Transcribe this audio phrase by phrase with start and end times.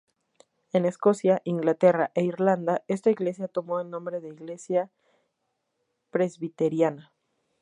[0.73, 4.89] En Escocia, Inglaterra e Irlanda esta iglesia tomó el nombre de Iglesia
[6.09, 7.13] Presbiteriana.